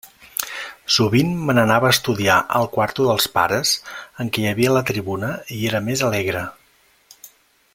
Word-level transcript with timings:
Sovint 0.93 1.33
me 1.49 1.55
n'anava 1.57 1.87
a 1.89 1.95
estudiar 1.95 2.37
al 2.59 2.65
quarto 2.77 3.05
dels 3.09 3.29
pares, 3.35 3.75
en 4.25 4.33
què 4.37 4.43
hi 4.45 4.49
havia 4.53 4.73
la 4.79 4.83
tribuna 4.91 5.31
i 5.59 5.61
era 5.73 5.83
més 5.91 6.03
alegre. 6.09 6.43